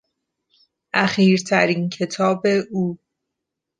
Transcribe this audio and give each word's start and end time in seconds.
اخیرترین 0.93 1.89
کتاب 1.89 2.45
او 2.71 2.97